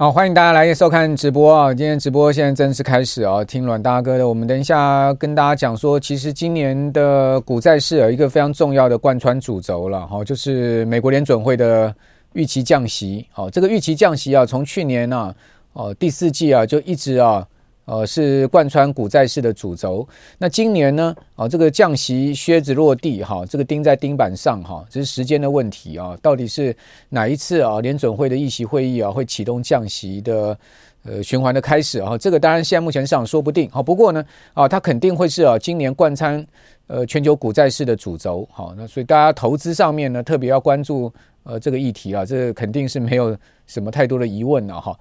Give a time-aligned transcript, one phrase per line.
[0.00, 1.74] 好，欢迎大家来收看直播啊！
[1.74, 3.42] 今天直播现在正式开始啊！
[3.42, 11.92] 听阮大哥的，我们等一下跟大家讲说，其实今年的股债市有一个非常重要的贯穿主轴了哈，就是美国联准会的
[12.34, 13.26] 预期降息。
[13.32, 15.34] 好，这个预期降息啊，从去年啊，
[15.72, 17.44] 哦第四季啊就一直啊。
[17.88, 20.06] 呃，是贯穿股债市的主轴。
[20.36, 21.16] 那今年呢？
[21.36, 26.14] 啊，这个降息靴子落地哈，这个钉在钉板上哈，这是时间的问题啊。
[26.20, 26.76] 到底是
[27.08, 27.80] 哪一次啊？
[27.80, 30.58] 联准会的议息会议啊，会启动降息的
[31.02, 32.18] 呃循环的开始啊？
[32.18, 33.70] 这个当然现在目前市场说不定。
[33.70, 36.46] 好，不过呢，啊，它肯定会是啊，今年贯穿
[36.88, 38.46] 呃全球股债市的主轴。
[38.52, 41.10] 好，那所以大家投资上面呢，特别要关注
[41.42, 43.34] 呃这个议题啊，这肯定是没有
[43.66, 44.94] 什么太多的疑问了哈。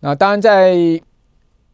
[0.00, 1.00] 那当然在。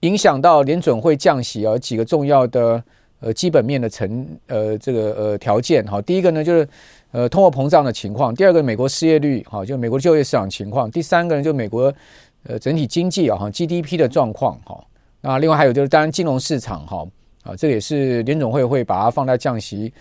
[0.01, 2.83] 影响到联准会降息啊，几个重要的
[3.21, 6.01] 呃基本面的成呃这个呃条件哈。
[6.03, 6.69] 第一个呢就是
[7.11, 11.93] 呃通货膨胀的情况，第二个美国失业率哈，就美国就业市场情况，第三个呢就美国
[12.45, 14.79] 呃整体经济啊 GDP 的状况哈。
[15.21, 17.05] 那另外还有就是当然金融市场哈
[17.43, 19.93] 啊，这也是联准会会把它放在降息。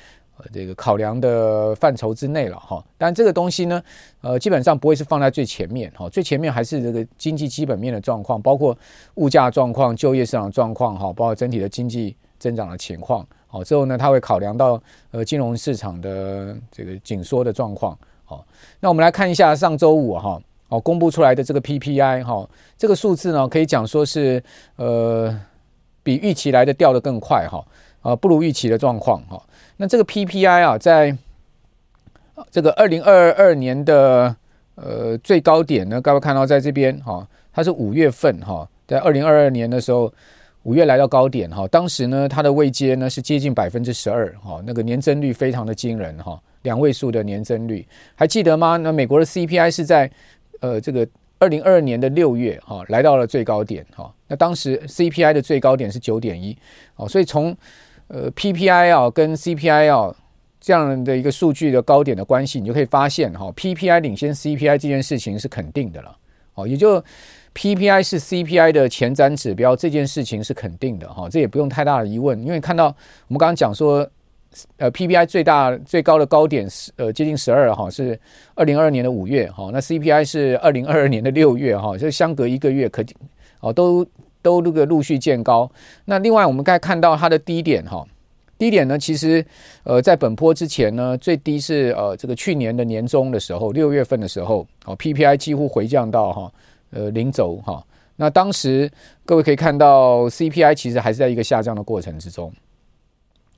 [0.54, 3.82] 这个考量的范畴之内了哈，但这个东西呢，
[4.22, 8.78] 呃，基本上不会是放在最前面哈，最前面还是这个经济基本面的状况，包括
[9.16, 13.26] 物价状况、就业市场状况哈，包括整体的经济增长的情况。
[13.47, 14.81] 好，之后呢，它会考量到
[15.12, 17.97] 呃金融市场的这个紧缩的状况。
[18.26, 18.46] 好，
[18.80, 22.47] 那我们来看一下上周五哈，哦，公布出来的这个 PPI 哈，
[22.78, 24.44] 这个数字呢，可以讲说是
[24.76, 25.34] 呃
[26.03, 27.66] 比预期来的掉得更快哈，
[28.02, 29.42] 啊，不如预期的状况哈。
[29.78, 31.16] 那这个 PPI 啊，在
[32.52, 34.36] 这个二零二二年的
[34.76, 40.12] 呃最高点呢，各位看到在这边哈，它是五月份哈，在二零二二年的时候，
[40.64, 48.78] 五月来到高点哈，当时呢它的位阶呢是接近百分之十二哈，那个年增率非常的惊人哈，两位数的年增率，还记得吗？
[48.78, 50.09] 那美国的 CPI 是在
[50.59, 51.08] 呃这个
[51.40, 56.58] 二零二二年的六月哈来到了最高点哈，那当时 CPI 的最高点是九点一
[56.96, 57.56] 哦，所以从
[58.07, 60.16] 呃，PPI 啊跟 CPI 啊
[60.62, 66.17] 这样的一个数据的高点的关系，你就可以发现哈，PPI 领先 CPI 这件事情是肯定的了。
[66.56, 67.03] 哦，也就
[67.53, 74.09] PPI 是 CPI 的前瞻指标这件事情是肯定的哈，这也不用太大的疑问，因为看到我们刚刚讲说，
[74.78, 78.19] 呃，PPI 最大最高的高点是呃接近十二哈，是
[78.56, 83.03] 二零二二年的五月哈，那 CPI 是二零二二年的六月哈，就相隔一个月可
[83.59, 84.07] 哦都。
[84.47, 85.69] 都这个陆续见高。
[86.06, 88.06] 那另外，我们该看到它的低点哈，
[88.58, 89.46] 低点呢，其实
[89.84, 96.52] 呃，在本波之前呢，最低是呃这个去年的年中的时候，六月份的时候，哦，PPI 几乎回降到哈
[96.91, 97.84] 呃零轴哈。
[98.16, 98.90] 那当时
[99.25, 102.52] 各位可以看到，CPI 其实还是在一个下降的过程之中。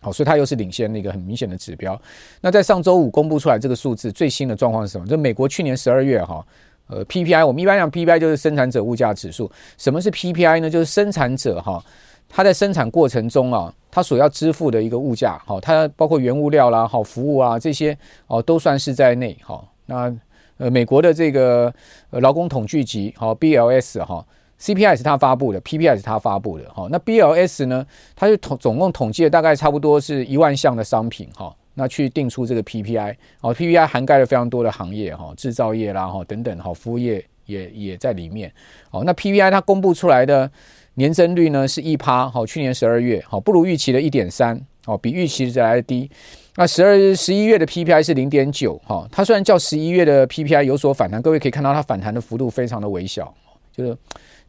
[0.01, 2.01] 好，所以它又是领先的一个很明显的指标。
[2.41, 5.05] 那在上周五公布出来这个数字，最新的状况是什么？
[5.05, 6.45] 就美国去年十二月哈。
[6.89, 9.49] 呃，PPI 我们一般讲 PPI 就是生产者物价指数。
[9.77, 10.69] 什么是 PPI 呢？
[10.69, 11.81] 就是生产者哈，
[12.27, 17.95] 它在生产过程中啊，它所要支付的一个物价，哈，它包括原物料啦、好服务啊这些
[18.25, 19.37] 哦，都算是在内。
[19.45, 20.11] 哈，那
[20.57, 21.71] 呃，美国的这个
[22.09, 24.25] 劳工统计局，好 BLS 哈
[24.59, 26.67] ，CPI 是它发布的，PPI 是它发布的。
[26.73, 27.85] 哈，那 BLS 呢，
[28.15, 31.55] 它就统总共统计了大概差不多是一万项的商品，哈。
[31.75, 38.51] 那去定出这个 PPI 哦，PPI 涵盖了非常多的行业哈，制造业啦哈等等哈，服务业也也在里面
[38.91, 39.03] 哦。
[39.05, 40.51] 那 PPI 它公布出来的
[40.95, 46.09] 年增率呢是一趴，好，去年十二月好不如预期的一点三，哦，比预期的来的低。
[46.57, 53.33] 那十二十一月的 PPI 是零点九哈，它虽然较十一月的 PPI 有所反弹，各位可以看到它反弹的幅度非常的微小，
[53.71, 53.97] 就是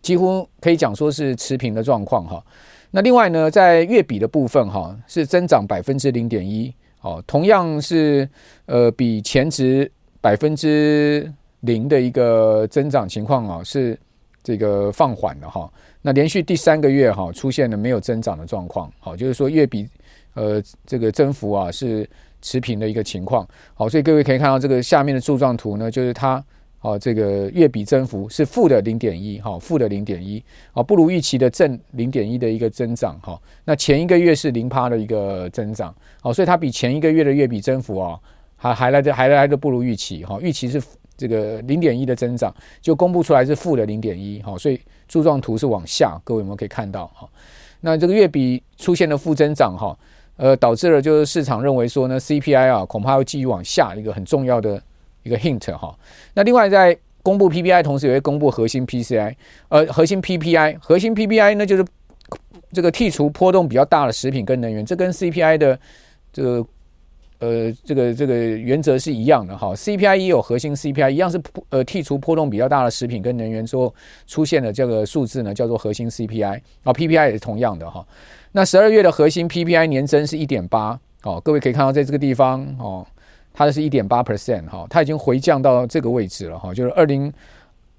[0.03, 2.45] 几乎可以讲说是持平的状况哈。
[2.91, 6.75] 那另外呢，在月比的部分哈是增长百分之零点一。
[7.01, 8.29] 哦，同样是
[8.67, 13.99] 呃，比前值百分之零的一个增长情况啊，是
[14.43, 15.71] 这个放缓的哈。
[16.03, 18.93] 那连续第三个月哈，出现了没有增长的状况。
[18.99, 19.89] 好，就是说月比
[20.35, 22.09] 呃这个增幅啊是
[22.43, 23.47] 持平的一个情况。
[23.75, 26.43] 好，所以各位可以看到这个下面的柱状图呢，就是它。
[26.83, 30.43] 好，这个月比增幅是负的零点一，哈，负的零点一，
[30.73, 38.19] 啊，不如预期的正零点一的一个增长，哈，那前一个月是零趴的一个增长，好，所以它比前一个月的月比增幅啊，
[38.57, 40.83] 还还来的还来的不如预期，哈，预期是
[41.19, 42.51] 这个零点一的增长，
[42.81, 47.29] 就公布出来是负的零点一，哈，所以柱状图是往下，各位有没有可以看到，哈，
[47.83, 49.95] 那这个月比出现了负增长，哈，
[50.37, 54.83] 呃，导致了就是市场认为说呢，CPI 啊，恐怕要继续往下，一个很重要的。
[55.23, 55.97] 一个 hint 哈，
[56.35, 59.35] 那另外在公布 PPI 同时也会公布核心 PCI，
[59.69, 61.85] 呃，核心 PPI，核心 PPI 呢就是
[62.73, 65.79] 这个剔除波动比较大的食品跟能源，这跟 CPI 的
[66.33, 66.67] 这个
[67.41, 71.39] 呃这个这个原则是一样的哈，CPI 也有核心 CPI 一样是
[71.69, 73.95] 呃剔除波动比较大的食品跟能源之后
[74.27, 78.07] 出现的这个数字呢叫做核心 CPI 啊，PPI 也是同样的哈，
[78.53, 83.07] 那十二月的核心 PPI 年增是一点八，哦，各位可以看到在这个地方哦。
[83.67, 87.31] 它是一点八 percent 哈，它已经回降到这个位置了哈，就是二零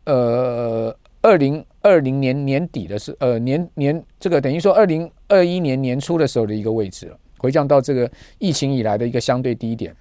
[0.05, 0.91] 呃
[1.21, 8.09] 二零二零年年底的是呃年年这个等于说二零二一年年初的时候的一个位置了，回降到这个
[8.39, 9.95] 疫情以来的一个相对低点，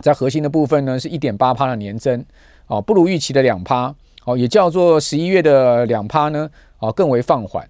[0.00, 2.24] 在核心的部分呢是一点八趴的年增
[2.66, 3.94] 哦，不如预期的两趴
[4.24, 6.50] 哦，也叫做十一月的两趴呢
[6.80, 7.64] 哦更为放缓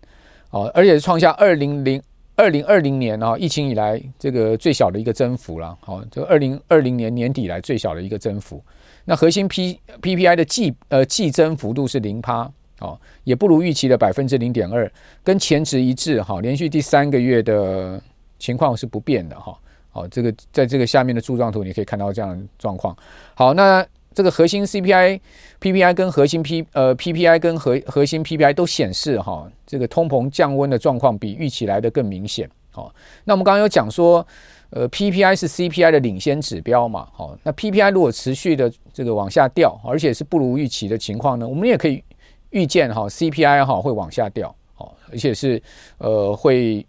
[0.48, 2.02] 哦，而且创下二零零。
[2.34, 5.76] 二零二零年啊，疫情以来这个最小的一个增幅了。
[5.80, 8.62] 好，就二零二零年年底来最小的一个增幅。
[9.04, 12.50] 那核心 P PPI 的季呃季增幅度是零趴，
[12.80, 14.90] 哦，也不如预期的百分之零点二，
[15.22, 18.00] 跟前值一致哈，连续第三个月的
[18.38, 19.56] 情况是不变的哈。
[19.90, 22.96] 好，这个在这个下面的柱状图你可以看到这样的状况。
[23.34, 23.86] 好，那。
[24.14, 25.20] 这个核心 CPI、
[25.60, 32.48] PPI 跟核心 P 呃 PPI 跟核核心 PPI 都显示哈，这个通膨降温的状况比预期来的更明显。
[32.70, 32.94] 好，
[33.24, 34.26] 那我们刚刚有讲说，
[34.70, 37.08] 呃 PPI 是 CPI 的领先指标嘛。
[37.12, 42.02] 好，那 PPI 如果持续的这个往下掉，而且是不如预期的情况呢，我们也可以
[42.50, 44.54] 预见哈 CPI 哈会往下掉。
[44.74, 45.62] 好，而且是
[45.98, 46.86] 呃会。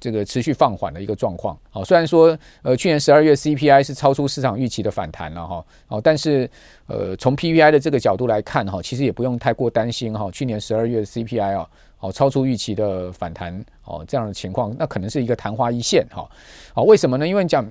[0.00, 6.48] 这个持续放缓的一个状况，好，虽然说呃去年十二月 CPI 是超出市场预期的反弹了哈，好，但是
[6.86, 11.68] 呃从 PPI 的这个角度来看哈，其实也不用太过担心哈，去年十二月 CPI 啊，
[11.98, 16.26] 好超出预期的反弹哦这样的情况，那可能是一个昙花一现哈，
[16.72, 17.28] 好，为什么呢？
[17.28, 17.70] 因为讲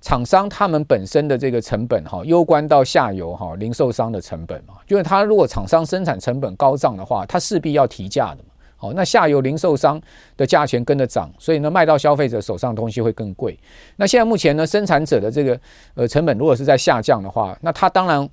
[0.00, 8.53] 厂商他们本身的这个成本哈，攸关到下游哈零售商的成本嘛，因为他如果厂商生产成本高涨的话，他势必要提价的嘛。
[8.84, 9.98] 哦，那下游零售商
[10.36, 13.58] 的价钱跟着涨，所以呢，卖到消费者手上的东西会更贵。
[13.96, 15.58] 那现在目前呢，生产者的这个
[15.94, 18.28] 呃成本如果是在下降的话，那他当然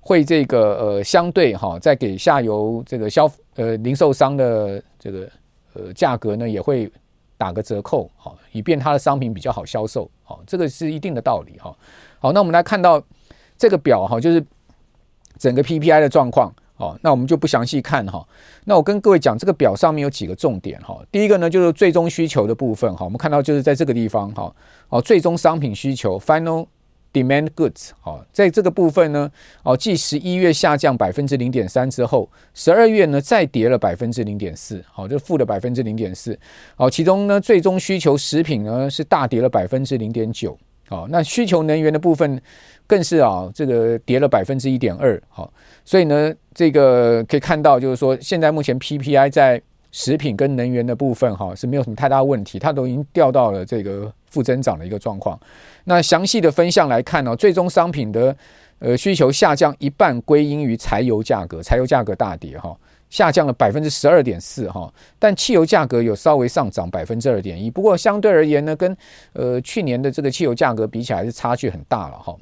[0.00, 5.28] 会这个呃相对哈，在给下游这个消呃零售商的这个
[5.74, 6.90] 呃价格呢，也会
[7.36, 10.10] 打个折扣，好，以便他的商品比较好销售。
[10.22, 11.76] 好，这个是一定的道理哈。
[12.18, 13.02] 好，那我们来看到
[13.58, 14.42] 这个表哈，就是
[15.36, 16.50] 整个 PPI 的状况。
[16.76, 18.26] 哦，那我们就不详细看哈。
[18.64, 21.00] 那我跟各位讲，这个表上面有几个重点哈。
[21.12, 23.04] 第一个呢，就是最终需求的部分哈。
[23.04, 24.52] 我们看到就是在这个地方哈。
[24.88, 26.66] 哦，最终商品需求 （Final
[27.12, 29.30] Demand Goods） 哦，在这个部分呢，
[29.62, 36.36] 哦，继十一月下降百分之零点三之后，十二月呢再跌了百分之零点四，好，就负的百分之零点四。
[36.76, 40.58] 哦，其中呢，最终需求食品呢是大跌了百分之零点九。
[40.90, 42.40] 哦，那需求能源的部分
[42.86, 45.20] 更是啊，这个跌了百分之一点二。
[45.28, 45.52] 好，
[45.84, 55.38] 所以呢，这个可以看到，就是说，现在目前 PPI 在食品跟能源的部分哈是没有什么太大问题，它都已经掉到了这个负增长的一个状况。
[55.84, 58.36] 那详细的分项来看呢，最终商品的
[58.80, 62.76] 呃需求下降一半归因于柴油价格，柴油价格大跌哈。
[63.14, 68.96] 下降了百分之十二点四哈，但汽油价格有稍微上涨百分之二点一，不过相对而言呢，跟
[69.34, 72.36] 呃去年的这个汽油价格比起来是差距很大了哈。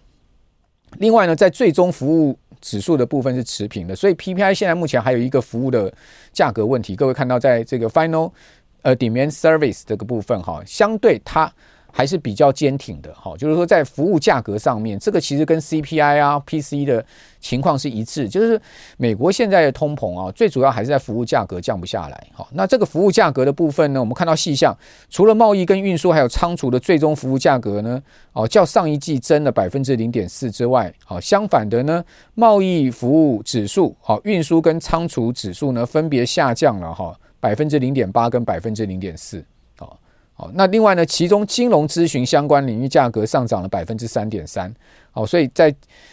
[0.97, 5.93] 另外呢，在最终服务指数的部分是持平的，所以 PPI 现在目前还有一个服务的
[6.33, 6.97] 价格问题。
[6.97, 8.33] 各位看到，在这个 Final
[8.81, 11.53] 呃 Demand Service 这个部分哈，相对它。
[11.93, 17.05] 还是比较坚挺的，哈，就是说在服务价格上面，这个其实跟 CPI 啊、PC 的
[17.39, 18.59] 情况是一致，就是
[18.97, 24.75] 美国现在的通膨啊，最主要还是在服务价格降不下来，好，那这个服务价格的部分呢，我们看到细项，
[25.11, 32.03] 除了贸易跟运输还有仓储的最终服务价格呢，哦，较上一季增了百分之零点四之外，好，相反的呢，
[32.35, 39.45] 贸易服务指数，好，运输跟仓储指数呢，分别下降了哈，百分之零点八跟百分之零点四。
[40.43, 44.75] 好，那另外呢，其中金融咨询相关领域价格上涨了百分之三点三。
[45.13, 45.73] 好，所以在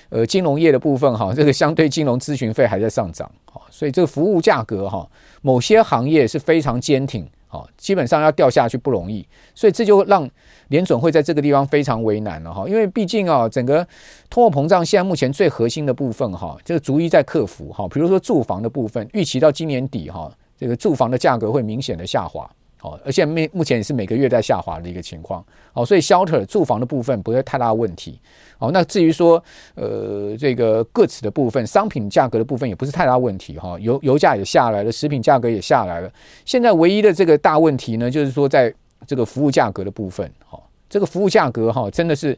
[0.10, 3.28] 呃金融业的部分哈，这个相对金融咨询费还在上涨。
[3.52, 5.10] 好，所以这个服务价格哈，
[5.42, 7.28] 某些行业是非常坚挺。
[7.48, 9.26] 好，基本上要掉下去不容易。
[9.56, 10.30] 所以这就让
[10.68, 13.84] 联准会在这个地方非常为难了哈，因为毕竟啊，整个
[14.30, 22.48] 通货膨胀现在目前最核心的部分哈，这个逐一在克服哈，比如说住房的部分，预期到今年底哈，这个住房的价格会明显的下滑。
[22.82, 28.18] 哦，而且目目前也是每个月在下滑的一个情况，哦，所以 shelter 住房的部分不会太大问题，
[28.58, 29.44] 哦，那至于说
[29.76, 36.10] 呃这个 goods 的部分，商品价格的部分也不是太大问题，哈，油油价也下来了，食品价格也下来了，
[36.46, 38.74] 现在唯一的这个大问题呢，就是说在
[39.06, 40.58] 这个服务价格的部分，哈，
[40.90, 42.38] 这个服务价格哈真的是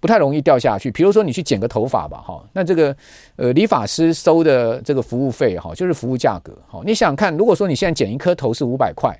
[0.00, 2.96] 不太容易掉下去，比如说你去剪个头发吧，哈，那这个
[3.36, 9.14] 呃理发师收的这个服务费哈，就是服务价格，哈，你想想看，如果说你现在剪一颗头是五百块。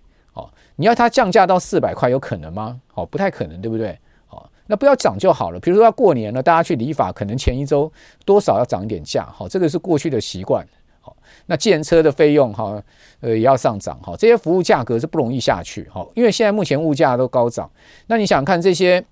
[0.77, 2.81] 你要它降价到四百块，有可能吗？
[2.95, 3.99] 哦，不太可能，对不对？
[4.31, 5.59] 哦，那不要涨就好了。
[5.59, 7.91] 比如说要过年了，大家去理发，可能前一周
[8.25, 9.27] 多少要涨一点价。
[9.33, 10.67] 好，这个是过去的习惯。
[11.01, 11.17] 好，
[11.47, 12.83] 那建车的费用哈，
[13.21, 13.99] 呃，也要上涨。
[14.03, 15.89] 好，这些服务价格是不容易下去。
[15.91, 17.71] 好，因为现在目前物价都高涨。
[18.07, 19.05] 那你想看这些？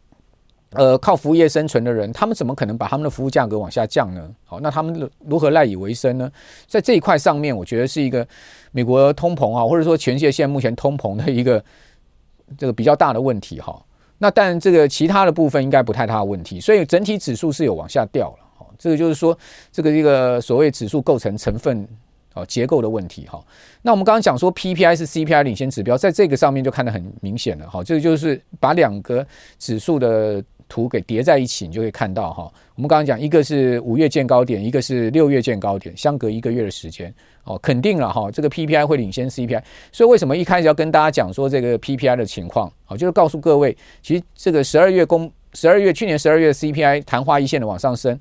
[0.75, 4.29] 呃，靠服务业生存的人，他们怎么可能把他们的服务价格往下降呢？
[4.45, 6.31] 好，那他们如何赖以为生呢？
[6.67, 8.27] 在这一块上面，我觉得是一个
[8.73, 11.65] 美国通膨啊，或者说全世界现在目前通膨的一个
[12.59, 13.81] 这个比较大的问题哈。
[14.19, 18.39] 那但这个其他的部分应该不太大的问题，所以整体指数是有往下掉了。
[18.57, 19.37] 好，这个就是说
[19.71, 21.87] 这个一个所谓指数构成成分
[22.33, 23.41] 啊结构的问题哈。
[23.83, 27.69] 那我们刚刚讲说 PPI 是 CPI 领先指标，在这个上面就看得很明显了。
[27.71, 29.25] 哈，这个就是把两个
[29.59, 30.43] 指数的。
[30.69, 32.51] 图给叠在一起，你就可以看到哈。
[32.75, 37.13] 我们刚刚讲，一个是五月见高点，一个是六月见高点，相隔一个月的时间
[37.45, 38.31] 哦，肯定了哈。
[38.31, 42.97] 这个 PPI 会领先 CPI，所以为什么一开始要跟大家讲说这个 PPI 的情况啊？
[42.97, 48.19] 就是告诉各位，其实这个十二月公十二月去年十二月 CPI 昙花一现的往上升，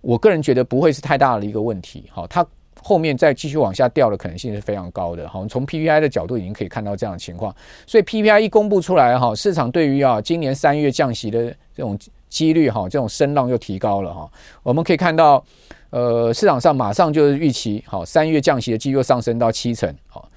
[0.00, 2.04] 我个人觉得不会是太大的一个问题。
[2.10, 2.46] 好，它。
[2.82, 7.52] 后面再继续往下掉的可能性是非常高的，好，从 PPI 的角度已经可以看到这样的情况，
[7.84, 11.98] 所以 PPI 一公布出来，哈，市场对于啊今年三月降息的这种
[12.30, 14.30] 几率，哈，这种声浪又提高了，哈，
[14.62, 15.44] 我们可以看到，
[15.90, 20.28] 呃，市场上马上就是预期，好，三月降息的几率上升到七成，好。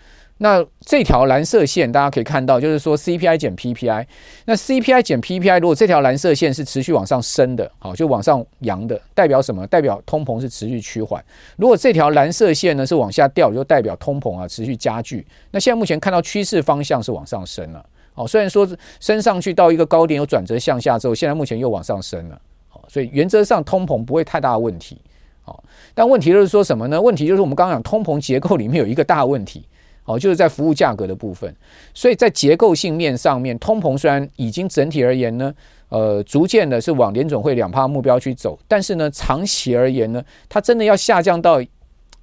[0.42, 4.06] 那这条蓝色线大家可以看到，就是说 CPI 减 PPI。
[4.46, 9.68] 那 CPI 减 PPI，如果这条蓝色线是持续往上升的，好，就往上扬的，代表什么？
[9.68, 11.22] 代表通膨是持续趋缓。
[11.58, 15.28] 如果这条蓝色线呢是往下掉，就代表通膨啊持续加剧。
[15.52, 17.86] 那现在目前看到趋势方向是往上升了，
[18.20, 18.68] 好，虽然说
[19.00, 24.98] 升上去到一个高点有转折向下之后，现在目前又往上升了，好，所以原则上通膨不会太大问题，
[25.44, 27.02] 好，但问题就是说什么呢？
[27.02, 29.64] 问题就是我们刚刚讲通膨结构里面有一个大问题。
[30.06, 31.56] 哦，就是在服务价格的部分，
[31.94, 35.54] 所以在结构性面上面，通膨虽然已经整体而言呢，
[35.90, 41.62] 呃，逐渐的是往联准会两趴目标去走，但是呢，长期而言呢，它真的要下降到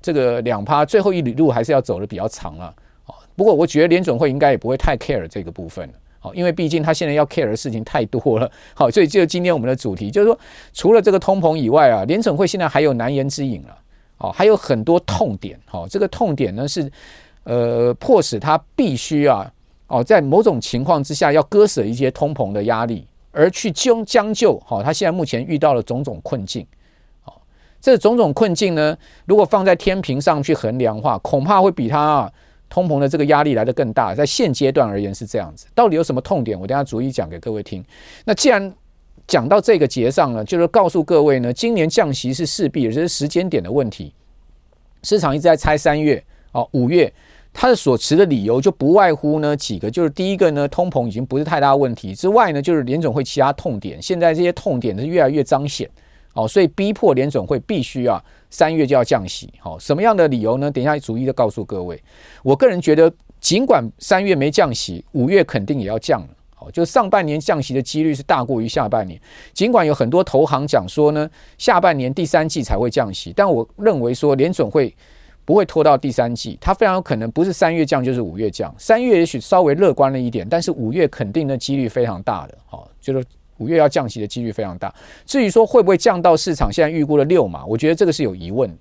[0.03, 2.75] 这个两趴，最后一里路还是要走的比较长了。
[3.37, 5.89] 不过我觉得联准会应该也不会太 care 这个部分。
[6.19, 8.51] 好，因为毕竟他现在要 care 的事情太多了。
[8.75, 10.39] 好，所以就今天我们的主题就是说，
[10.73, 13.79] 除了这个通膨以外啊，联准会现在还有难言之隐了。
[14.19, 15.61] 哦，还有很多痛点。
[15.67, 16.91] 好，这个痛点呢是。
[17.49, 19.49] 呃，迫使他必须啊，
[19.87, 24.59] 哦，在某种情况之下要割舍一些通膨的压力，而去将将就。
[24.67, 26.67] 好，他现在目前遇到了种种困境。
[27.23, 27.41] 好，
[27.81, 32.29] 这种种困境呢，如果放在天平上去衡量的话，恐怕会比他
[32.69, 34.15] 通膨的这个压力来得更大。
[34.15, 35.67] 在现阶段而言是这样子。
[35.75, 36.59] 到底有什么痛点？
[36.59, 37.85] 我等下逐一讲给各位听。
[38.25, 38.73] 那既然
[39.27, 44.13] 讲到这个节上呢，就是告诉各位呢，今年降息是势必，这是时间点的问题。
[45.03, 47.13] 市场一直在猜三月哦，五月。
[47.59, 55.89] 它的所持的理由就不外乎呢几个，就是第一个呢，通膨已经不是太大问题之外呢，就是联总会其他痛点，现在这些痛点是越来越彰显，
[56.37, 60.71] 哦，所以逼迫联准会必须啊三月就要降息，好，什么样的理由呢？
[60.71, 62.01] 等一下逐一的告诉各位。
[62.43, 69.21] 我个人觉得，尽管三月没降息，五月肯定也要降了，好，就上半年降息的几率是大过于下半年。
[69.53, 71.29] 尽管有很多投行讲说呢，
[71.59, 74.95] 下半年第三季才会降息，但我认为说联准会。
[75.47, 78.75] 不会拖到第三季，它非常有可能不是三月降就是五月降。
[78.77, 83.25] 三月也许稍微乐观了一点，但是五月肯定的几率非常大的，好，就是
[83.59, 84.95] 五月要降息的几率非常大。
[85.25, 88.77] 至于说会不会降到市场现在预估的六码，我觉得这个是有疑问的。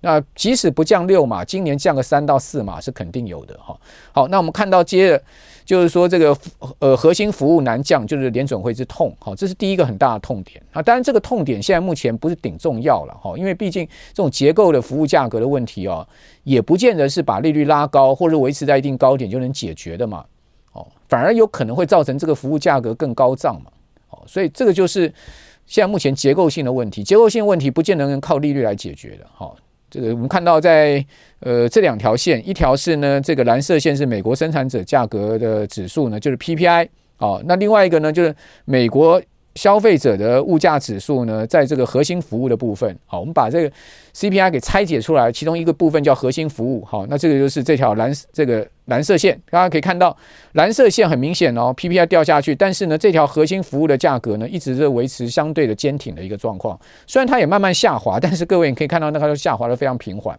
[0.00, 3.58] 那即使不降六码，今年降个三到四码是肯定有的。
[3.58, 3.74] 哈，
[4.12, 5.22] 好，那我们看到接着。
[5.64, 6.36] 就是说，这个
[6.78, 10.82] 呃核心服务难降，就是联准会之痛，好，这是第一个很大的痛点啊。
[10.82, 16.06] 当然，这个痛点现在目前不是顶重要了，哈，因为毕竟这种结构的服务价格的问题哦，
[16.42, 20.22] 也不见得是把利率拉高或者维持在一定高点就能解决的嘛，
[20.74, 23.70] 哦，反而有可能会造成这个服务价格更高涨嘛，
[24.26, 25.12] 所以这个就是
[25.66, 29.54] 现在目前结构性的问题，结构性问题不见得能靠利率来解决的，哈。
[29.90, 31.04] 这个我们看到在
[31.40, 39.22] 呃这两条线，一条是呢这个蓝色线是美国生产者价格的指数呢，就是 PPI 好，那另外一个呢，就是美国。
[39.54, 43.72] 消费者的物价指数呢，在这个核心服务的部分，好，我们把这个
[44.14, 50.16] CPI 给拆解出来，其中一个部分叫核心服务，好，那这个就是这条蓝这个蓝色线，大家可以看到，
[50.52, 60.38] 蓝色线很明显哦，PPI 掉下去，但是呢，这条核心服务的价格呢，一直是维持相对的坚挺的一个状况，虽然它也慢慢下滑，但是各位你可以看到，那它都下滑的非常平缓。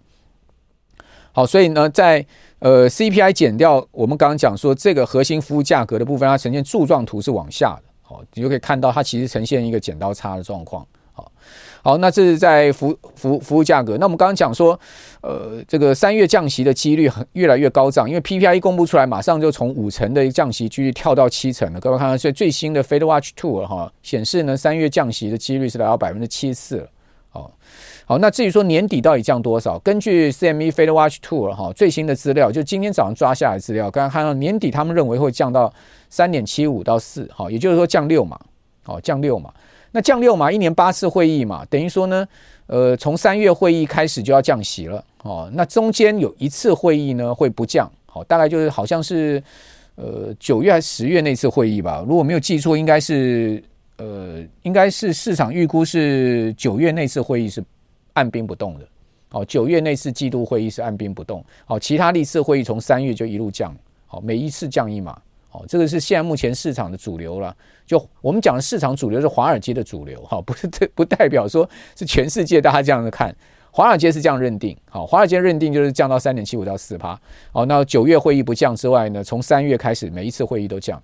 [1.32, 2.26] 好，所以呢，在
[2.60, 7.85] 呃 CPI 减掉我们刚刚讲说这个核心服务价格的部分，它呈现柱状图是往下的。
[8.08, 10.86] 好，你就可以看到它其实呈现一个剪刀差的状况。
[11.12, 11.32] 好，
[11.82, 13.98] 好，那这是在服服服务价格。
[13.98, 14.80] 那我们刚刚讲说，
[15.22, 21.80] 呃，这个三月降息的几率很越来越高涨，因为 PPI 公布出来，马上就从五成的降息几率跳到七成了。
[21.80, 26.90] 各位看看，所以最新的 FedWatch Two 哈显示呢，三月降息的几率是来到百分之七十四了。
[28.06, 29.80] 好，那至于说年底到底降多少？
[29.80, 35.74] 根据 CME FedWatch Tool 哈最新的资料，就今天早上抓下来的资料，刚刚看到年底他们认为会降到。
[36.08, 38.40] 三点七五到四，好，也就是说降六嘛，
[38.84, 39.52] 好，降六嘛。
[39.92, 42.26] 那降六嘛，一年八次会议嘛，等于说呢，
[42.68, 49.44] 呃，从三月会议开始就要降息了，哦，那中间有一次会议呢会不降，好，大概就是好像是
[49.96, 53.62] 呃九月还是十月那次会议吧，如果没有记错，应该是
[53.98, 57.62] 呃应该是市场预估是九月那次会议是
[58.16, 58.86] 按兵不动的，
[59.30, 63.74] 好，九月那次季度会议是按兵不动，好，其他历次会议从三月就一路降，
[64.08, 65.18] 好，每一次降一码。
[65.52, 67.56] 哦，这个是现在目前市场的主流了。
[67.86, 73.34] 就我们讲的市场主流是华尔街的主流，哈，不是这不代表说是全世界大家这样子看。
[73.72, 77.18] 华尔街是这样认定，好，华尔街认定就是降到三点七五到四趴。
[77.54, 81.02] 好，那九月会议不降之外呢，从三月开始每一次会议都降。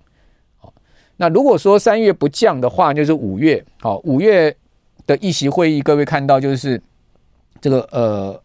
[0.58, 0.70] 好，
[1.16, 3.64] 那如果说三月不降的话，就是五月。
[3.80, 4.54] 好，五月
[5.06, 6.78] 的议息会议，各位看到就是
[7.62, 8.38] 这个呃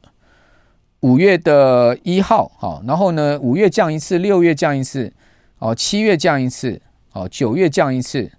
[1.02, 5.12] 五月的一号，好，然后呢五月降一次，六月降一次。
[5.60, 6.80] 哦，七月降一次，
[7.14, 8.32] 哦，九月降一次，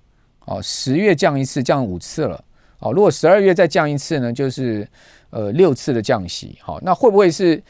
[0.44, 2.44] 哦，十月降一次，降五次了。
[2.78, 4.86] 哦，如果十二月再降一次呢，就是
[5.30, 6.56] 呃六次的降息。
[6.62, 7.60] 好，那会不会是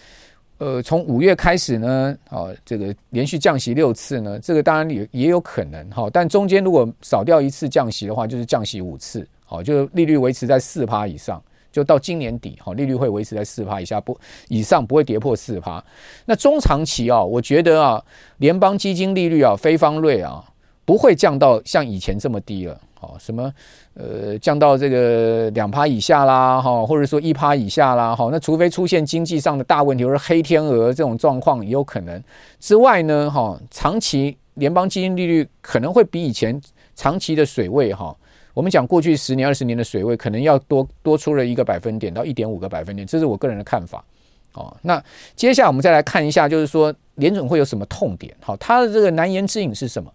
[0.59, 2.15] 呃从五月开始呢？
[2.29, 4.39] 哦，这个连续降息六次呢？
[4.39, 5.89] 这个当然也也有可能。
[5.89, 9.27] 哈，但中间如果少掉一次降息的话，就是降息五次。
[9.47, 11.43] 好，就利率维持在四趴以上。
[11.71, 15.83] 就到今年底，好，利率会维持在四趴以下，不以上不会跌破四趴。
[16.25, 18.03] 那中长期啊，我觉得啊，
[18.39, 20.45] 联邦基金利率啊，非方瑞啊，
[20.85, 22.81] 不会降到像以前这么低了。
[23.01, 23.53] 好，什么
[23.95, 32.21] 呃，降到这个两趴以下啦，哈，或者说一趴以下啦，哈，那除非出现经济上的大问题，或者黑天鹅这种状况也有可能
[32.59, 36.61] 之外呢，哈，长期联邦基金利率可能会比以前
[36.97, 38.17] 长期的水位哈。
[38.59, 44.05] 我们讲过去十年、二十年的水位，可能要多多出了一个百分点到一点五个百分点，这是我个人的看法。
[44.55, 45.01] 哦，那
[45.37, 48.35] 接下来我们再来看一下，就是说联准会有什么痛点？
[48.41, 50.13] 好，它的这个难言之隐是什么？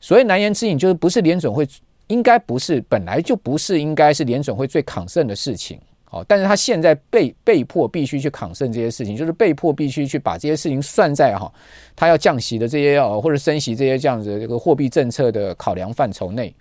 [0.00, 1.68] 所谓难言之隐，就是不是联准会
[2.06, 5.78] 应该不是本来就不是应该是联准会最抗胜的事情。
[6.06, 11.52] 好，但是他现在被被迫必须去抗胜这些事情，就是被迫必须去把这些事情算在哈，
[11.94, 16.54] 他要降息的这些哦，或者升息这些这样子这个货币政策的考量范畴内。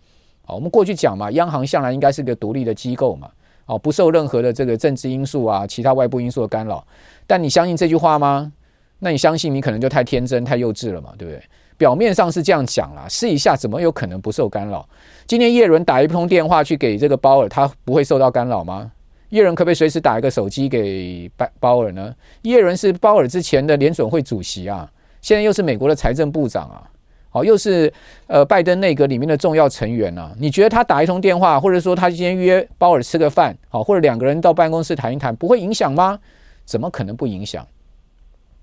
[0.45, 3.29] 好，我们过去讲嘛，央行向来应该是个独立的机构嘛，
[3.65, 6.85] 哦，不受任何的这个政治因素啊、其他外部因素的干扰。
[7.25, 8.51] 但你相信这句话吗？
[8.99, 11.41] 那你相信你可能就太天真、太幼稚了嘛，对不对？
[11.77, 14.87] 表面上是这样讲啦，试一下怎么有可能不受干扰？
[15.25, 18.91] 今天叶伦打一通电话去给这个鲍尔，他不会受到干扰吗？
[19.29, 22.13] 叶伦可不可以随时打一个手机给鲍鲍尔呢？
[22.43, 24.89] 叶伦是鲍尔之前的联准会主席啊，
[25.21, 26.83] 现在又是美国的财政部长啊。
[27.33, 27.91] 好，又是
[28.27, 30.31] 呃拜登内阁里面的重要成员啊。
[30.37, 36.19] 你觉得他打一通电话，或者说他今天约鲍尔吃个饭，好，或者两个人到办公室谈一谈，不会影响吗？
[36.63, 37.65] 怎么可能不影响？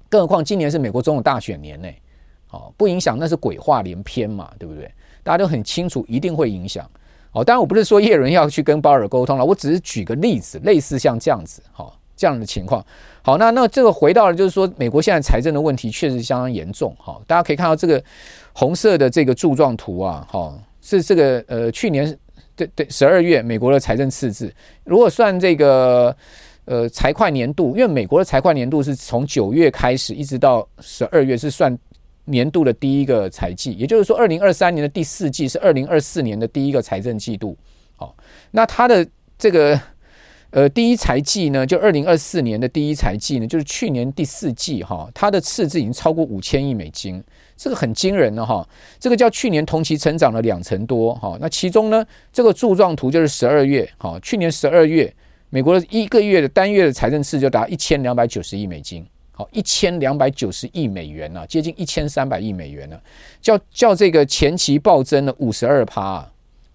[0.09, 1.89] 更何况今年是美国总统大选年呢？
[2.47, 4.89] 好，不影响那是鬼话连篇嘛，对不对？
[5.25, 6.89] 大家都很清楚，一定会影响。
[7.33, 12.85] 好，当然我不是说叶伦要去跟鲍尔沟通了，我只是举个例子，类似像这样子，好，这样的情况。
[13.23, 16.95] 好，那那这个回到了，就是说美国现在财政的问题确实相当严重。
[16.99, 18.03] 好，大家可以看到这个。
[18.53, 22.17] 红色的这个柱状图啊，哈，是这个呃，去年
[22.55, 24.53] 对对十二月美国的财政赤字，
[24.85, 26.15] 如果算这个
[26.65, 31.77] 呃财会年度，因为美国的财会年度是从九月开始一直到十二月，是算
[32.27, 37.57] 年度的第一个财季，也就是说，二零二三年的第四季是二零二四年的第一个财政季度。
[37.97, 38.15] 好，
[38.51, 39.07] 那它的
[39.39, 39.81] 这个
[40.51, 47.23] 呃第一财季呢，就二零二四年的第一财季呢，就是去年第四季哈，它的赤字已经超过五千亿美金。
[47.61, 48.67] 这个很惊人的哈，
[48.99, 51.37] 这个叫去年同期成长了两成多哈。
[51.39, 55.15] 那其中呢，这个柱状图就是十二月哈，去年十二月
[55.51, 59.07] 美国的一个月的单月的财政赤字就达一千两百九十亿美金。
[59.33, 63.01] 好，一千两百九十亿美元呢、啊，接近一千三百亿美元呢、啊，
[63.43, 66.27] 较较这个前期暴增了五十二趴，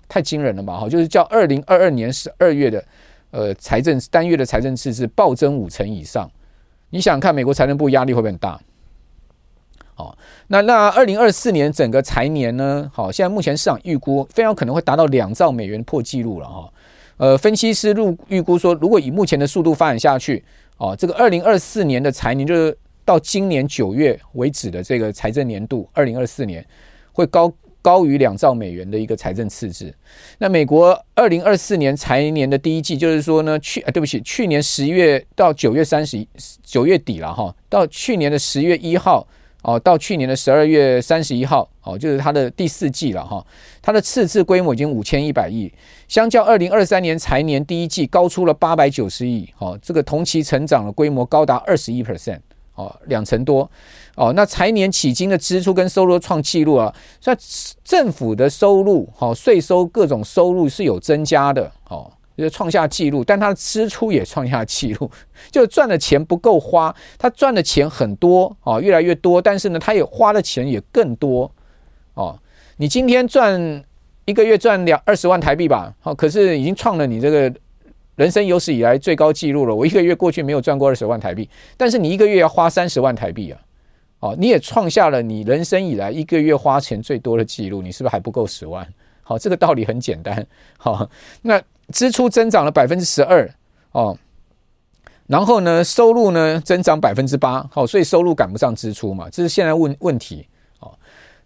[0.08, 0.78] 太惊人了吧？
[0.78, 2.86] 哈，就是较二零二二年十二月的
[3.32, 6.30] 呃财政单月的财政赤字暴增五成以上。
[6.92, 8.62] 你想想看，美国财政部压力会不会很大？
[9.96, 10.16] 好，
[10.48, 12.92] 那那二零二四年整个财年呢？
[12.94, 16.72] 好，现在目前市场预估非常可能会达到两兆美元破纪录了哈。
[17.18, 17.94] 呃，分析师
[18.30, 20.44] 预预估说，如果以目前的速度发展下去。
[20.78, 26.66] 哦，这个二零二四年的财年就是到今年九月为止的这个财政年度，二零二四年
[27.14, 27.50] 会高
[27.82, 29.96] 高于两兆美元的一个财政赤字。
[30.38, 36.28] 那美国二零二四年财年的第一季，就是说呢，去啊，对不起，去年十一月到九月三十
[36.62, 39.26] 九月底了哈，到去年的十月一号。
[39.66, 43.44] 哦，到去年的十二月三十一号，哦，就是它的第四季了哈。
[43.82, 45.74] 它的赤字规模已经五千一百亿，
[46.08, 52.42] 相较二零二三年财年第一季高出了八百九十亿，哦，这个同期成长的规模高达二十一 percent，
[52.76, 53.68] 哦，两成多，
[54.14, 57.36] 哦，那财年迄今的支出跟收入创纪录啊，在
[57.84, 62.12] 政府的收入，好，税收各种收入是有增加的，哦。
[62.44, 65.10] 就创下纪录，但他的支出也创下纪录，
[65.50, 71.50] 就赚的钱不够花，他赚的钱很多哦，越来越多，但是呢，他也花的钱也更多
[72.14, 72.38] 哦。
[72.78, 73.84] 你今天赚
[74.26, 77.54] 一个月赚两二十万台币吧，好，可是已经创了你这个
[78.18, 79.74] 人生有史以来最高纪录了。
[79.74, 83.62] 我一个月过去没有赚过二十万台币，但是你一个月要花三十万台币啊，
[84.20, 88.86] 哦，你也创下了你人生以来一个月花钱最多的纪录，你是不是还不够十万？
[89.24, 90.46] 好，这个道理很简单，
[90.78, 91.10] 好，
[91.42, 91.62] 那。
[91.94, 93.50] 支出增长了百分之十二
[93.92, 94.18] 哦，
[95.28, 100.48] 然后呢，收入呢增长百分之八，好，所以收入赶不上支出嘛，这是现在问问题
[100.80, 100.92] 哦。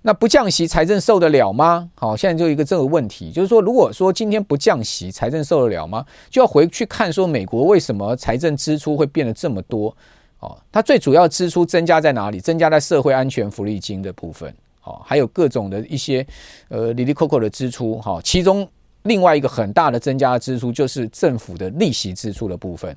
[0.02, 1.90] 那不降息，财政受得了吗？
[1.96, 6.06] 好，现在就一个这个问题，就是说，如果说今天不降息，财政受得了吗？
[6.30, 9.96] 就要回去看说，美国为什么财政支出会变得这么多？
[10.40, 12.40] 哦，它最主要支出增加在哪里？
[12.40, 16.26] 增加在社会安全福利金的部分，哦，还有各种的一些
[16.70, 18.68] 呃哩哩扣扣的支出，哈，其中。
[19.04, 22.94] 另外一个很大的增加支出就是政府的利息支出的部分，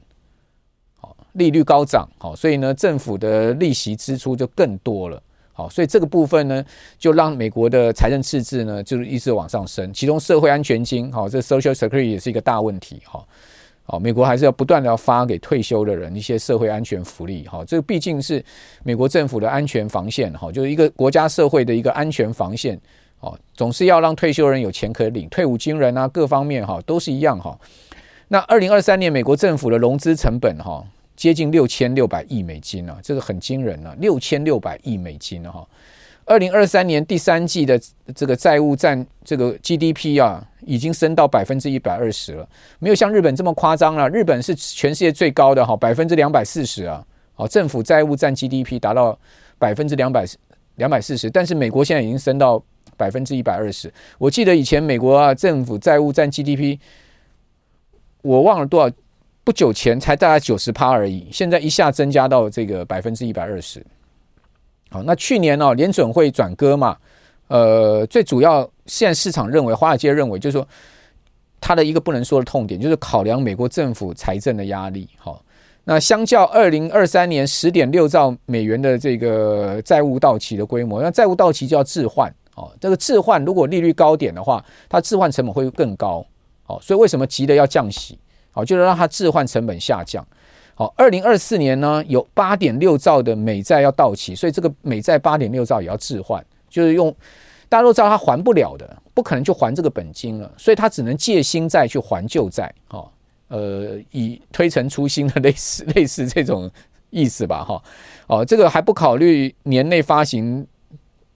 [1.00, 6.64] 好，利率高涨，好，所以呢，政府的利息支出就更多了，好，所以这个部分呢，
[6.98, 9.92] 就让美国的财政赤字呢，就是一直往上升。
[9.92, 13.24] 其中社会安全金，好，这 Social Security 也是一个大问题，哈，
[13.84, 18.44] 好，美国还是要不断的要发给退休的人一些社会安全福利，哈，这毕竟是
[18.82, 22.76] 美国政府的安全防线，哈，就是一个国家社会的一个安全防线。
[23.22, 27.56] 哦，总是要让退休人有钱可领，退伍军人啊，各方面哈都是一样哈。
[28.26, 35.64] 那二零二三年美国政府的融资成本哈接近六千六百亿美金啊，这个很惊人啊，六千六百亿美金哈。
[36.24, 37.80] 二零二三年第三季的
[38.12, 42.48] 这个债务占这个 GDP 啊，已经升到百分之一百二十了，
[42.80, 44.08] 没有像日本这么夸张了。
[44.11, 47.04] 日本是全世界最高的哈，百分之两百四十啊。
[47.37, 49.16] 哦，政府债务占 GDP 达到
[49.58, 50.24] 百分之两百
[50.74, 52.61] 两百四十，但是美国现在已经升到。
[52.96, 56.78] 百分之一百二十，我记得以前美国啊政府债务占 GDP，
[58.22, 58.94] 我忘了多少，
[59.42, 63.84] 不久前才大概九十趴而已，现在一下增加到这个百分之一百二十。
[64.90, 66.96] 好，那去年呢、哦、联准会转鸽嘛，
[67.48, 70.68] 呃，最主要现在市场认为，华尔街认为就是说，
[71.60, 75.08] 它的一个不能说的痛点就是考量美国政府财政的压力。
[75.16, 75.42] 好，
[75.84, 82.32] 那相较二零二三年十点六兆美元的这个债务到期的规模，那债务到期就要置换。
[82.54, 86.24] 哦，这个置换如果利率高点的话，它置换成本会更高。
[86.66, 88.18] 哦，所以为什么急着要降息？
[88.52, 90.24] 哦，就是让它置换成本下降。
[90.74, 97.14] 好，二零二四年呢，有八点六兆的美债要到期，所以这个美债八点六兆也要置换，就是用
[97.68, 102.72] 大家都知道它还不了的，不可能就还这个本金了，所以它只能借新债去还旧债。
[102.90, 103.08] 哦，
[103.48, 106.70] 呃，以推陈出新的类似类似这种
[107.10, 107.64] 意思吧。
[107.64, 107.82] 哈，
[108.28, 110.66] 哦，这个还不考虑年内发行。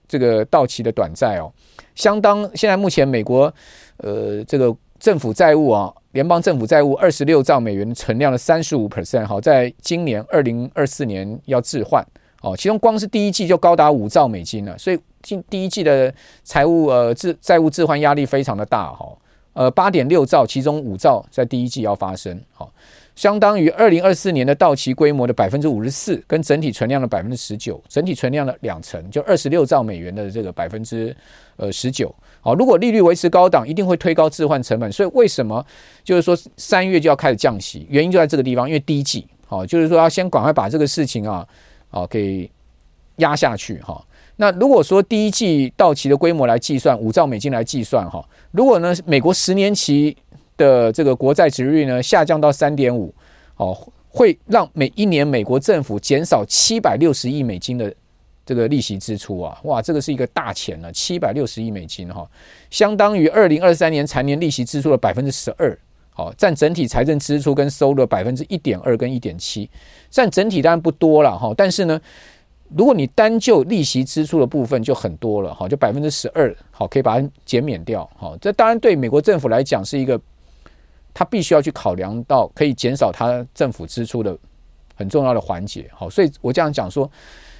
[0.07, 1.51] 这个到期的短债哦，
[1.95, 3.53] 相当现在目前美国
[3.97, 12.05] 呃这个政府债务啊，联邦政府债务二十六兆美元存量的三十五 percent 好，在今年二零二四年要置换
[12.41, 19.07] 哦，其中光是第一季就高达五兆美金了，所以今第一季的财务呃置债务置换压力非常的大哈，
[19.53, 22.71] 呃八点六兆，其中五兆在第一季要发生好。
[23.17, 31.13] 相当于二零二四年的到期规模的百分之五十四，跟整体存量的百分之十九，整体存量的两成，就二十六兆美元的这个百分之
[31.55, 32.15] 呃十九。
[32.41, 34.91] 好，如果利率维持高档，一定会推高置换成本。
[34.91, 35.65] 所以为什么
[36.03, 37.87] 就是说三月就要开始降息？
[37.89, 41.43] 原因就在这个地方，因为第一季，好，就是说要先赶快把这个事情啊，
[41.89, 42.47] 啊给
[43.15, 43.99] 压下去哈。
[44.35, 50.15] 那如果说第一季到期的规模来计算，五兆美金来计算哈，如果呢美国十年期
[50.57, 53.13] 的这个国债殖利率呢下降到三点五，
[53.55, 53.77] 哦，
[54.09, 57.93] 会让每一年美国政府减少七百六十亿美金的
[58.43, 59.59] 这个利息支出啊！
[59.63, 62.27] 哇，这个是一个大钱了，七百六十亿美金哈，
[62.71, 65.77] 相当于二零二三年财年利息支出的百分之十二，
[66.11, 69.69] 好，占整体财政支出跟收入的百分之一点二跟一点七，
[70.09, 71.99] 占整体当然不多了哈，但是呢，
[72.75, 80.19] 如果你单就利息支出的部分就很多了哈，就百分之十二，好，可以把它减免掉，好，这当然对美国政府来讲是一个。
[81.17, 84.37] 他必须要去考量到可以减少他政府支出的
[84.93, 87.09] 很重要的环节，好，所以我这样讲说，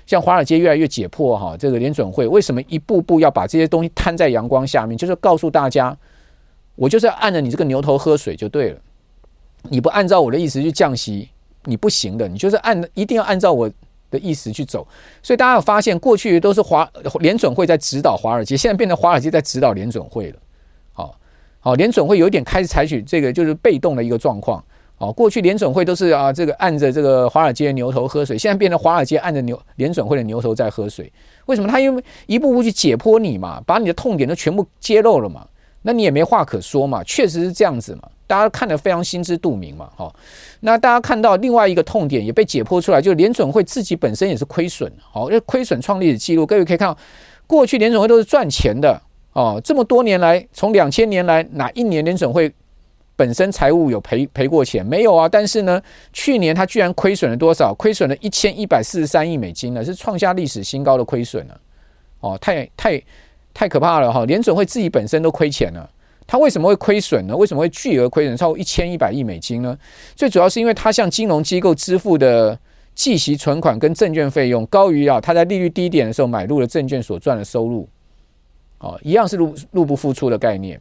[0.05, 5.97] 像华尔街越来越解破哈，这个联准会为什么一步步要把这些东西摊在阳光下面，就是告诉大家，
[6.75, 8.79] 我就是要按着你这个牛头喝水就对了，
[9.63, 11.27] 你不按照我的意思去降息，
[11.63, 13.67] 你不行的，你就是按一定要按照我
[14.11, 14.87] 的意思去走。
[15.23, 16.87] 所以大家有发现，过去都是华
[17.19, 20.39] 联准会在指导华尔街，现在变成华尔街在指导联准会了。
[20.95, 21.13] 哦，
[21.67, 24.63] 哦联准会有点开始采取这个就是被动的一个状况。
[24.99, 31.11] 哦，过去联准会都是啊，这个按着这个华尔街的牛头喝水，现在变成华尔街按着牛联准会的牛头在喝水。
[31.45, 31.67] 为什么？
[31.67, 35.45] 他因为一步步去解剖你嘛，把你的痛点都全部揭露了嘛，
[35.81, 37.03] 那你也没话可说嘛。
[37.03, 39.87] 确实是这样子嘛，大家看得非常心知肚明嘛。
[39.97, 40.11] 哦，
[40.61, 44.91] 那大家看到另外一个痛点也被解剖出来，就是联准会自己本身也是亏损。
[45.11, 46.97] 好，因为亏损创历史记录，各位可以看到，
[47.45, 48.99] 过去联准会都是赚钱的。
[49.37, 52.51] 哦，这么多年来，从两千年来，哪一年联准会
[53.15, 54.83] 本身财务有赔赔过钱？
[54.83, 55.29] 没有啊。
[55.29, 55.79] 但是呢，
[56.11, 57.71] 去年它居然亏损了多少？
[57.75, 61.61] 亏损了一千一百四十三亿美金呢，是创下历史新高的亏损了。
[62.19, 62.99] 哦，太太
[63.53, 64.25] 太可怕了哈！
[64.25, 65.87] 联准会自己本身都亏钱了，
[66.25, 67.37] 它为什么会亏损呢？
[67.37, 69.77] 为什么会巨额亏损超过一千一百亿美金呢？
[70.15, 72.57] 最主要是因为它向金融机构支付的
[72.95, 77.87] 计息存款跟证券费用高于啊，它在利率低点的时候买入了证券所赚的收入。
[78.79, 80.79] 哦，一样是入入不敷出的概念。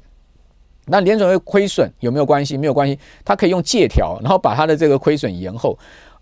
[0.89, 2.57] 那联准会亏损有没有关系？
[2.57, 5.77] 没有关系，它可以用借条，然后把它的这个亏损延后。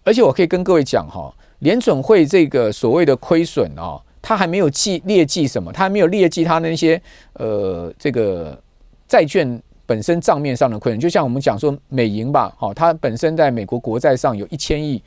[0.04, 6.98] 而且我可以跟各位讲哈，联准会这个所谓的亏损啊，它还没有记列记什么，它还没有列记它那些
[7.34, 8.58] 呃这个
[9.06, 10.98] 债券本身账面上的亏损。
[10.98, 15.02] 就像我们讲说美银吧，好，它本身在美国国债上有一千亿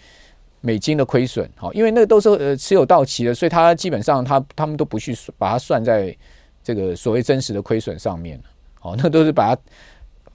[0.61, 6.15] 美金的亏损，好，因为那个都是呃持有到期的，所以它基本上它他们都不去把它算在。
[6.67, 8.37] 这个所谓真实的亏损上面，
[8.73, 9.61] 好，那都是把它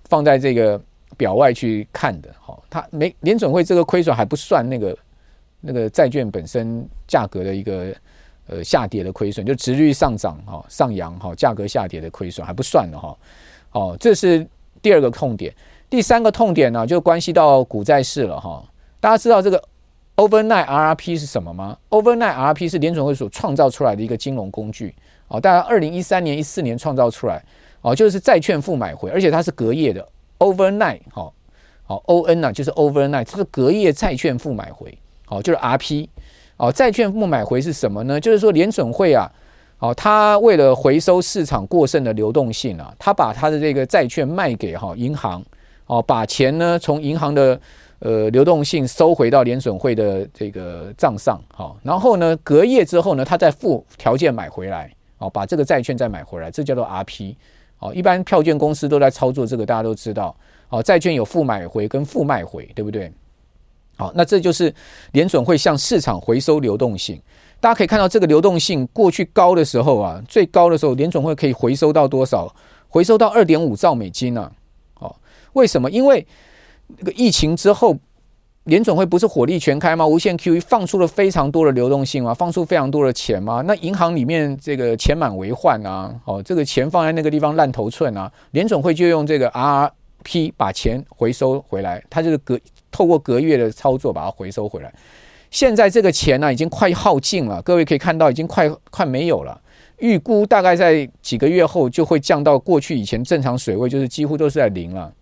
[0.05, 0.81] 放在这个
[1.15, 4.99] 表外去看的，好，它没联准会这个亏损还不算那个
[5.61, 7.95] 那个债券本身价格的一个
[8.47, 13.15] 呃下跌的亏损，就殖率上涨哈上扬哈价格下跌的亏损还不算的哈，
[13.73, 14.49] 哦，这是
[14.81, 15.55] 第二个痛点，
[15.91, 18.67] 第三个痛点呢就关系到股债市了哈，
[19.01, 19.63] 大家知道这个
[20.17, 24.95] overnight RRP 是什么吗？overnight RRP 是联准会所创造出来的一个金融工具。
[25.33, 27.43] 哦，大概二零一三年、一四年创造出来，
[27.81, 30.07] 哦，就是债券负买回，而且它是隔夜的
[30.39, 31.33] ，overnight，好，
[31.85, 36.11] 好，O N 呢就是 overnight，这是隔夜债券负买回，好，就是 R P，
[36.59, 38.21] 哦，债券负买回是什么呢？
[38.21, 39.27] 就是说联准会啊，
[39.79, 45.43] 哦，它为了回收市场过剩的流动性啊，它把它的这个债券卖给哈银行，
[45.87, 47.59] 哦，把钱呢从银行的
[48.01, 54.93] 呃流动性收回到联准会的这个账上，好，然后呢隔夜之后呢，它再附条件买回来。
[55.23, 57.37] 哦，把这个债券再买回来，这叫做 RP。
[57.79, 60.37] 哦，一般票券公司都在操作这个，大家都知道。
[60.69, 63.13] 哦，债券有负买回跟负卖回，对不对？
[63.97, 64.75] 好，那这就是
[65.13, 67.21] 联准会向市场回收流动性。
[67.61, 72.53] 大家可以看到，这个流动性过去高的时候啊，最高的时候，联准会可以回收到多少？
[72.89, 74.51] 回收到二点五兆美金呢？
[74.99, 75.15] 哦，
[75.53, 75.89] 为什么？
[75.91, 76.27] 因为
[76.99, 77.97] 那个疫情之后。
[78.65, 80.07] 联总会不是火力全开吗？
[80.07, 82.33] 无限 QE 放出了非常多的流动性吗？
[82.33, 83.61] 放出非常多的钱吗？
[83.67, 92.57] 那银行里面这个钱满为患啊，哦，这个钱放在那个地方烂头寸啊，联总会就用这个 RRP 把钱回收回来，它就是隔
[92.93, 94.95] 透过隔月的操作把它回收回来。
[95.51, 99.61] 现在这个钱呢、已经快耗尽了，各位可以看到已经快快没有了，
[99.99, 105.13] 预估大概在几个月后就会降到过去以前正常水位，就是几乎都是在零了，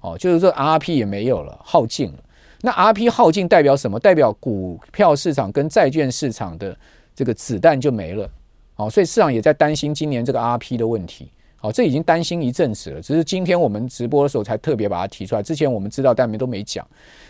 [0.00, 2.18] 哦，就是说 RRP 也没有了，耗尽了。
[2.60, 4.00] 那 RP 耗尽代表什么？
[4.00, 6.76] 代表股票市场跟债券市场的
[7.14, 8.28] 这个子弹就没了，
[8.74, 16.84] 好，所以市场也在担心今年这个 RP 的问题，好，这已经担心一阵子了，只是今天我们直播的时候才特别把它提出来，之前我们知道但没都没讲，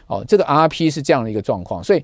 [0.07, 2.03] 哦，这个 RP 是这样的一个状况，所以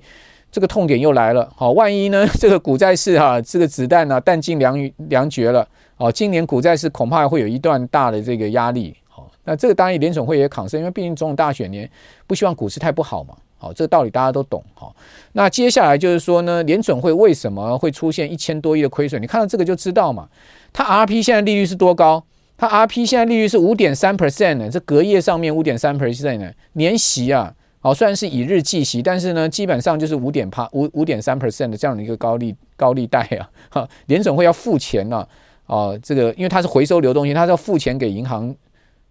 [0.51, 8.95] 这个痛点又来了，好，万一呢 这个股债市哈这个子弹呢弹尽粮粮绝了，哦，今年股债市恐怕会有一段大的这个压力。
[9.45, 11.89] 那这个当然联准会也抗胜，因为毕竟总统大选年
[12.27, 13.35] 不希望股市太不好嘛。
[13.57, 14.61] 好，这个道理大家都懂。
[14.73, 14.93] 好，
[15.31, 19.19] 那接下来就是说呢，联准会为什么会出现一千多亿的亏损？
[19.21, 20.27] 你看到这个就知道嘛。
[20.73, 22.21] 它 RP 现在利率是多高？
[22.57, 35.25] 它 RP 现在利率是五点三 percent 呢，这隔夜上面五点三 percent 呢，年息啊，好，虽然是以日计息，但是呢，基本上就是五点八五五点三 percent 的这样的一个高利高利贷啊，哈，联准会要付钱呢，
[35.65, 38.53] 啊，啊，这个因为它是回收流动性，它是要付钱给银行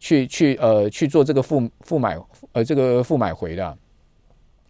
[0.04, 2.18] 去去呃去做这个付付买
[2.52, 3.74] 呃这个付买回的，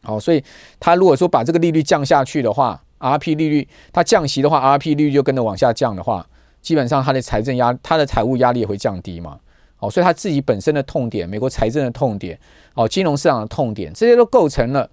[0.04, 0.40] 好，所以
[0.78, 6.24] 他如果说把这个利率降下去的话，RP 利率它降息的话，RP 利率就跟着往下降的话，
[6.62, 9.40] 基本上它的财政压它的财务压力也会降低嘛。
[9.80, 12.38] 哦，所以他自己本身的痛点，美国财政的痛点，
[12.74, 14.88] 哦，金融市场的痛点，这些都构成了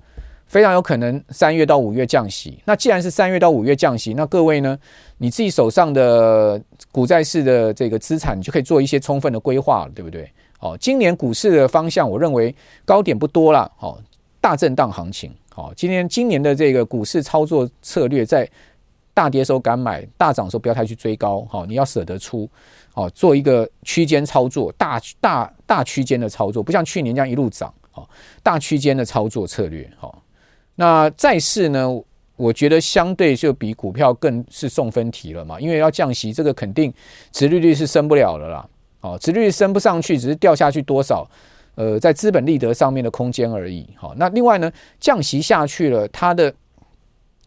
[0.48, 2.60] 非常有可能三月到五月降息。
[2.66, 4.78] 那既然是三月到五月降息，那各位呢，
[5.20, 6.60] 你自己手上的
[6.92, 10.30] 股债市的这个资产，你就可以做一些充分的规划了，对不对？
[10.60, 12.54] 哦，今年股市的方向，我认为
[12.86, 13.98] 高点不多了，哦，
[14.40, 15.34] 大震荡行情。
[15.56, 18.50] 哦，今天今年的这个股市操作策略，在
[19.14, 22.50] 大跌时候敢买，大涨时候不要太去追高，好，你要舍得出。
[22.94, 27.74] 哦，做一个区间操作，大大大区间的操作，不像去年这样一路涨。
[27.94, 28.08] 哦，
[28.44, 29.90] 大区间的操作策略。
[30.00, 30.14] 哦，
[30.76, 31.90] 那债市呢？
[32.42, 36.92] 我觉得相对就比股票更是送分题了嘛，因为要降息，这个肯定
[37.32, 38.68] 殖利率是升不了了啦。
[39.02, 41.30] 哦，殖利率升不上去，只是掉下去多少？
[41.76, 43.88] 呃，在资本利得上面的空间而已。
[43.96, 46.54] 好，那另外呢，降息下去了，它的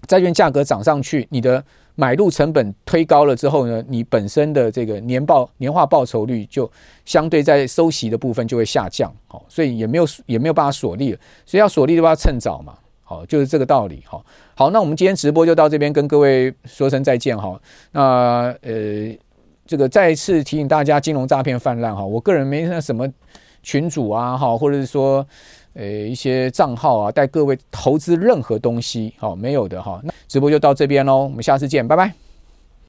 [0.07, 1.64] 债券价格涨上去，你的。
[1.96, 6.68] 买入成本推高了之后呢，你本身的这个年报年化报酬率就
[7.04, 14.21] 相对在收息的部分就会下降，好，所以也没有也没有办法锁利了，所以要锁利的话趁早嘛，好，就是这个道理，哈，
[14.57, 17.61] 好，那我们今天直播就到这边跟各位说声再见，哈，
[17.93, 19.17] 那呃，
[19.67, 23.09] 这个再次提醒大家，金融诈骗泛滥，哈，我个人没那什么
[23.62, 25.25] 群主啊，哈，或者是说。
[25.77, 30.01] 呃，一些账号啊，带各位投资任何东西，好，没有的哈。
[30.05, 32.23] 那直播就到这边喽，我们下次见，拜拜。